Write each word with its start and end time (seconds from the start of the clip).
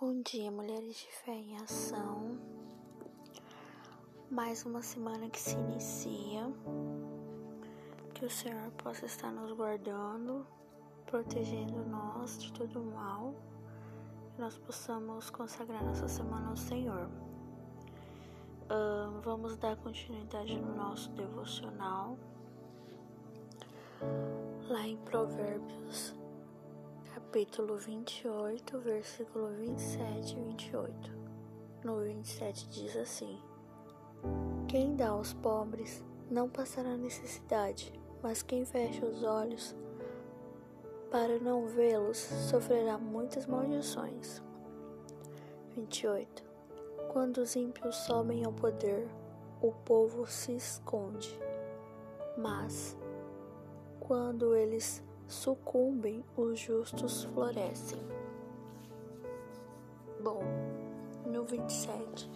Bom 0.00 0.22
dia, 0.22 0.48
mulheres 0.48 0.94
de 0.94 1.08
fé 1.24 1.32
em 1.32 1.56
ação. 1.56 2.38
Mais 4.30 4.64
uma 4.64 4.80
semana 4.80 5.28
que 5.28 5.40
se 5.40 5.56
inicia. 5.56 6.42
Que 8.14 8.24
o 8.24 8.30
Senhor 8.30 8.70
possa 8.80 9.06
estar 9.06 9.32
nos 9.32 9.50
guardando, 9.50 10.46
protegendo 11.04 11.84
nós 11.86 12.38
de 12.38 12.52
todo 12.52 12.80
mal. 12.80 13.34
Que 14.36 14.40
nós 14.40 14.56
possamos 14.58 15.30
consagrar 15.30 15.84
nossa 15.84 16.06
semana 16.06 16.50
ao 16.50 16.56
Senhor. 16.56 17.10
Uh, 18.70 19.20
vamos 19.22 19.56
dar 19.56 19.76
continuidade 19.78 20.60
no 20.60 20.76
nosso 20.76 21.10
devocional. 21.10 22.16
Lá 24.68 24.86
em 24.86 24.96
Provérbios 24.98 26.17
capítulo 27.28 27.76
28, 27.76 28.78
versículo 28.78 29.48
27 29.48 30.32
e 30.32 30.40
28. 30.44 31.12
No 31.84 32.00
27 32.00 32.66
diz 32.70 32.96
assim: 32.96 33.38
Quem 34.66 34.96
dá 34.96 35.10
aos 35.10 35.34
pobres 35.34 36.02
não 36.30 36.48
passará 36.48 36.96
necessidade, 36.96 37.92
mas 38.22 38.42
quem 38.42 38.64
fecha 38.64 39.04
os 39.04 39.22
olhos 39.22 39.76
para 41.10 41.38
não 41.38 41.66
vê-los 41.66 42.16
sofrerá 42.16 42.96
muitas 42.96 43.46
maldições. 43.46 44.42
28. 45.76 46.42
Quando 47.12 47.42
os 47.42 47.54
ímpios 47.54 47.94
sobem 47.94 48.42
ao 48.42 48.54
poder, 48.54 49.06
o 49.60 49.70
povo 49.70 50.26
se 50.26 50.52
esconde, 50.52 51.38
mas 52.38 52.96
quando 54.00 54.56
eles 54.56 55.06
sucumbem, 55.28 56.24
os 56.36 56.58
justos 56.58 57.24
florescem. 57.24 58.00
Bom, 60.20 60.42
no 61.26 61.44
27, 61.44 62.28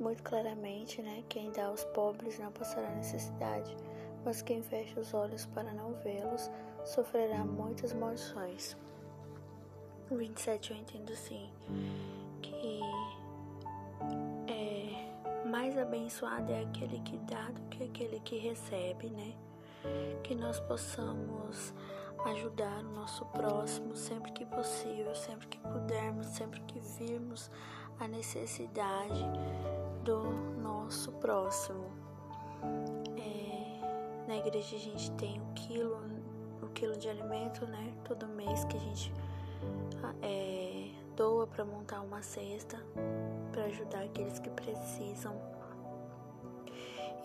muito 0.00 0.22
claramente, 0.22 1.02
né? 1.02 1.22
Quem 1.28 1.52
dá 1.52 1.66
aos 1.66 1.84
pobres 1.84 2.38
não 2.38 2.50
passará 2.50 2.90
necessidade, 2.94 3.76
mas 4.24 4.40
quem 4.40 4.62
fecha 4.62 4.98
os 4.98 5.12
olhos 5.12 5.44
para 5.46 5.72
não 5.74 5.92
vê-los 6.02 6.50
sofrerá 6.84 7.44
muitas 7.44 7.92
maldições. 7.92 8.76
No 10.10 10.16
27 10.16 10.70
eu 10.70 10.76
entendo 10.78 11.12
assim 11.12 11.50
que 12.40 12.80
é 14.48 15.46
mais 15.46 15.76
abençoado 15.76 16.50
é 16.50 16.62
aquele 16.62 16.98
que 17.00 17.18
dá 17.18 17.50
do 17.50 17.60
que 17.68 17.84
aquele 17.84 18.20
que 18.20 18.38
recebe, 18.38 19.10
né? 19.10 19.34
Que 20.22 20.34
nós 20.34 20.58
possamos 20.60 21.72
ajudar 22.24 22.80
o 22.84 22.90
nosso 22.94 23.24
próximo 23.26 23.94
sempre 23.94 24.32
que 24.32 24.44
possível, 24.46 25.14
sempre 25.14 25.46
que 25.46 25.58
pudermos, 25.58 26.26
sempre 26.26 26.60
que 26.62 26.80
virmos 26.80 27.50
a 28.00 28.08
necessidade 28.08 29.24
do 30.02 30.22
nosso 30.60 31.12
próximo. 31.12 31.90
É, 33.16 34.26
na 34.26 34.36
igreja 34.36 34.76
a 34.76 34.78
gente 34.78 35.10
tem 35.12 35.40
o 35.40 35.46
quilo, 35.54 35.98
o 36.62 36.68
quilo 36.68 36.96
de 36.96 37.08
alimento, 37.08 37.66
né? 37.66 37.94
Todo 38.04 38.26
mês 38.26 38.64
que 38.64 38.76
a 38.76 38.80
gente 38.80 39.12
é, 40.22 40.90
doa 41.16 41.46
para 41.46 41.64
montar 41.64 42.00
uma 42.00 42.22
cesta 42.22 42.76
para 43.52 43.64
ajudar 43.64 44.02
aqueles 44.02 44.38
que 44.38 44.50
precisam 44.50 45.34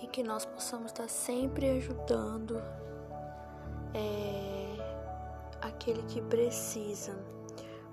e 0.02 0.08
que 0.08 0.24
nós 0.24 0.46
possamos 0.46 0.88
estar 0.88 1.08
sempre 1.10 1.70
ajudando. 1.70 2.62
É, 3.94 4.61
aquele 5.82 6.04
que 6.04 6.22
precisa, 6.22 7.18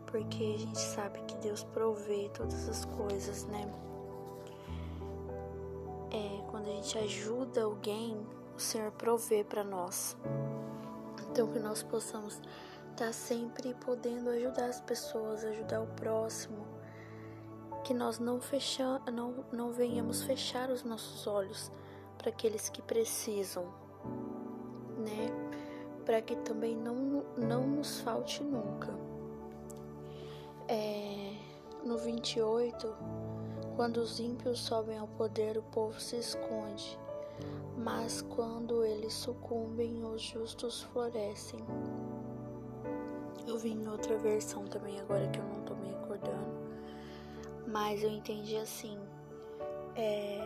porque 0.07 0.55
a 0.57 0.59
gente 0.59 0.79
sabe 0.79 1.21
que 1.23 1.35
Deus 1.37 1.65
provê 1.65 2.31
todas 2.35 2.69
as 2.69 2.85
coisas, 2.85 3.47
né? 3.47 3.67
É, 6.11 6.43
quando 6.51 6.69
a 6.69 6.73
gente 6.73 6.99
ajuda 6.99 7.63
alguém, 7.63 8.27
o 8.55 8.61
Senhor 8.61 8.93
provê 8.93 9.43
para 9.43 9.65
nós. 9.65 10.17
Então 11.31 11.51
que 11.51 11.59
nós 11.59 11.83
possamos 11.83 12.35
estar 12.91 13.07
tá 13.07 13.13
sempre 13.13 13.73
podendo 13.75 14.29
ajudar 14.31 14.67
as 14.67 14.81
pessoas, 14.83 15.43
ajudar 15.45 15.81
o 15.81 15.87
próximo, 15.87 16.67
que 17.85 17.95
nós 17.95 18.19
não 18.19 18.39
fecham, 18.39 19.01
não, 19.11 19.47
não 19.51 19.73
venhamos 19.73 20.23
fechar 20.23 20.69
os 20.69 20.85
nossos 20.85 21.27
olhos 21.27 21.73
para 22.19 22.29
aqueles 22.29 22.69
que 22.69 22.83
precisam, 22.83 23.65
né? 24.99 25.58
Para 26.09 26.23
que 26.23 26.35
também 26.37 26.75
não, 26.75 27.23
não 27.37 27.67
nos 27.67 28.01
falte 28.01 28.43
nunca. 28.43 28.89
É, 30.67 31.35
no 31.85 31.99
28, 31.99 32.97
quando 33.77 33.99
os 33.99 34.19
ímpios 34.19 34.59
sobem 34.59 34.97
ao 34.97 35.07
poder, 35.07 35.59
o 35.59 35.63
povo 35.65 36.01
se 36.01 36.17
esconde, 36.17 36.99
mas 37.77 38.23
quando 38.23 38.83
eles 38.83 39.13
sucumbem, 39.13 40.03
os 40.03 40.23
justos 40.23 40.81
florescem. 40.81 41.61
Eu 43.47 43.59
vi 43.59 43.73
em 43.73 43.87
outra 43.87 44.17
versão 44.17 44.65
também, 44.65 44.99
agora 45.01 45.29
que 45.29 45.39
eu 45.39 45.45
não 45.45 45.61
tô 45.61 45.75
me 45.75 45.89
recordando, 45.89 46.57
mas 47.67 48.03
eu 48.03 48.09
entendi 48.09 48.57
assim. 48.57 48.99
É, 50.01 50.39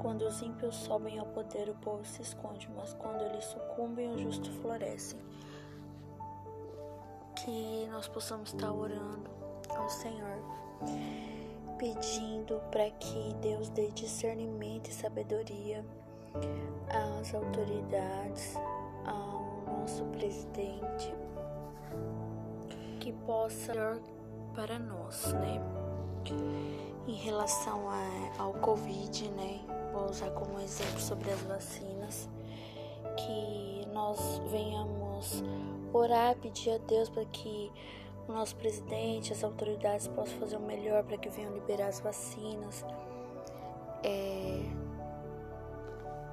quando 0.00 0.22
os 0.22 0.40
ímpios 0.40 0.74
sobem 0.76 1.18
ao 1.18 1.26
poder, 1.26 1.68
o 1.68 1.74
povo 1.74 2.02
se 2.06 2.22
esconde, 2.22 2.70
mas 2.74 2.94
quando 2.94 3.20
eles 3.20 3.44
sucumbem, 3.44 4.10
os 4.10 4.18
justos 4.18 4.54
florescem. 4.56 5.20
Que 7.36 7.86
nós 7.90 8.08
possamos 8.08 8.54
estar 8.54 8.72
orando 8.72 9.30
ao 9.68 9.90
Senhor, 9.90 10.38
pedindo 11.76 12.62
para 12.70 12.90
que 12.92 13.34
Deus 13.42 13.68
dê 13.68 13.88
discernimento 13.90 14.88
e 14.88 14.94
sabedoria 14.94 15.84
às 17.20 17.34
autoridades, 17.34 18.54
ao 19.04 19.80
nosso 19.80 20.02
presidente, 20.06 21.14
que 23.00 23.12
possa 23.12 24.00
para 24.54 24.78
nós, 24.78 25.34
né? 25.34 25.73
Em 27.14 27.18
relação 27.18 27.88
a, 27.88 28.42
ao 28.42 28.52
Covid, 28.54 29.30
né? 29.30 29.60
Vou 29.92 30.10
usar 30.10 30.30
como 30.32 30.58
exemplo 30.58 30.98
sobre 30.98 31.30
as 31.30 31.40
vacinas, 31.42 32.28
que 33.16 33.86
nós 33.92 34.42
venhamos 34.50 35.44
orar, 35.92 36.34
pedir 36.34 36.72
a 36.72 36.78
Deus 36.78 37.08
para 37.08 37.24
que 37.26 37.70
o 38.26 38.32
nosso 38.32 38.56
presidente, 38.56 39.32
as 39.32 39.44
autoridades 39.44 40.08
possam 40.08 40.36
fazer 40.40 40.56
o 40.56 40.60
melhor 40.60 41.04
para 41.04 41.16
que 41.16 41.28
venham 41.28 41.54
liberar 41.54 41.86
as 41.86 42.00
vacinas. 42.00 42.84
É, 44.02 44.60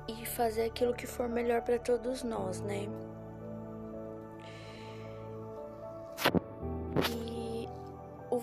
e 0.07 0.25
fazer 0.25 0.63
aquilo 0.63 0.95
que 0.95 1.05
for 1.05 1.29
melhor 1.29 1.61
para 1.61 1.77
todos 1.77 2.23
nós, 2.23 2.59
né? 2.59 2.87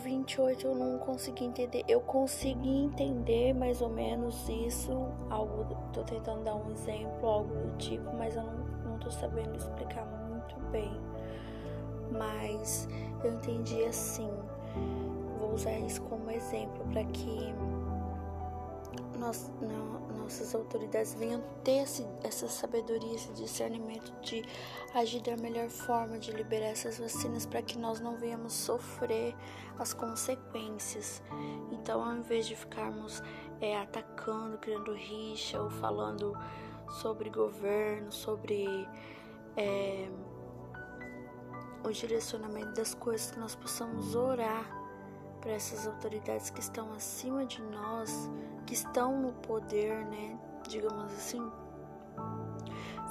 28 0.03 0.67
eu 0.67 0.75
não 0.75 0.99
consegui 0.99 1.45
entender. 1.45 1.85
Eu 1.89 2.01
consegui 2.01 2.85
entender 2.85 3.53
mais 3.53 3.81
ou 3.81 3.89
menos 3.89 4.49
isso, 4.49 4.93
algo, 5.31 5.65
tô 5.93 6.03
tentando 6.03 6.45
dar 6.45 6.55
um 6.55 6.71
exemplo, 6.71 7.29
algo 7.29 7.55
do 7.55 7.77
tipo, 7.79 8.11
mas 8.17 8.37
eu 8.37 8.43
não, 8.43 8.59
não 8.91 8.99
tô 8.99 9.11
sabendo 9.11 9.57
explicar 9.57 10.05
muito 10.07 10.57
bem. 10.71 10.91
Mas 12.11 12.89
eu 13.23 13.33
entendi 13.35 13.85
assim. 13.85 14.31
Vou 15.39 15.55
usar 15.55 15.79
isso 15.79 16.01
como 16.03 16.31
exemplo 16.31 16.85
para 16.91 17.05
que 17.05 17.55
nós, 19.29 19.53
nossas 20.17 20.55
autoridades 20.55 21.15
venham 21.15 21.43
ter 21.63 21.83
esse, 21.83 22.07
essa 22.23 22.49
sabedoria, 22.49 23.15
esse 23.15 23.31
discernimento 23.33 24.11
de 24.23 24.43
agir 24.95 25.21
da 25.21 25.37
melhor 25.37 25.69
forma, 25.69 26.19
de 26.19 26.33
liberar 26.33 26.69
essas 26.69 26.99
vacinas 26.99 27.45
para 27.45 27.61
que 27.61 27.79
nós 27.79 28.01
não 28.01 28.17
venhamos 28.17 28.55
sofrer 28.55 29.35
as 29.79 29.93
consequências. 29.93 31.23
Então, 31.71 32.03
ao 32.03 32.17
invés 32.17 32.47
de 32.47 32.57
ficarmos 32.57 33.23
é, 33.61 33.77
atacando, 33.77 34.57
criando 34.59 34.93
rixa 34.95 35.61
ou 35.61 35.69
falando 35.71 36.33
sobre 37.01 37.29
governo, 37.29 38.11
sobre 38.11 38.89
é, 39.57 40.09
o 41.85 41.93
direcionamento 41.93 42.73
das 42.73 42.95
coisas, 42.95 43.31
que 43.31 43.39
nós 43.39 43.55
possamos 43.55 44.15
orar 44.15 44.78
para 45.41 45.53
essas 45.53 45.87
autoridades 45.87 46.51
que 46.51 46.61
estão 46.61 46.93
acima 46.93 47.45
de 47.47 47.63
nós, 47.63 48.31
que 48.67 48.75
estão 48.75 49.21
no 49.21 49.33
poder, 49.33 50.05
né? 50.07 50.39
Digamos 50.69 51.13
assim, 51.13 51.51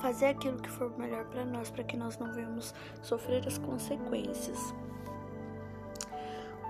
fazer 0.02 0.28
aquilo 0.28 0.58
que 0.58 0.70
for 0.70 0.96
melhor 0.98 1.26
para 1.26 1.46
nós, 1.46 1.70
para 1.70 1.84
que 1.84 1.98
nós 1.98 2.18
não 2.18 2.32
venhamos 2.34 2.74
sofrer 3.02 3.46
as 3.48 3.58
consequências. 3.58 4.74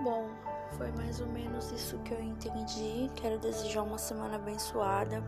Bom, 0.02 0.30
foi 0.76 0.90
mais 0.92 1.20
ou 1.20 1.26
menos 1.26 1.70
isso 1.72 1.98
que 1.98 2.12
eu 2.12 2.22
entendi. 2.22 3.10
Quero 3.16 3.38
desejar 3.38 3.82
uma 3.82 3.98
semana 3.98 4.36
abençoada 4.36 5.22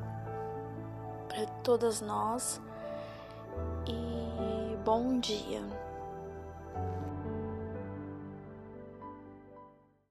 para 1.29 1.47
todas 1.63 2.01
nós 2.01 2.61
e 3.87 4.77
bom 4.85 5.19
dia. 5.19 5.63